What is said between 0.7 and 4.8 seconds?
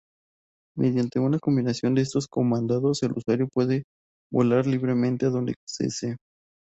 Mediante una combinación de estos comandos, el usuario puede volar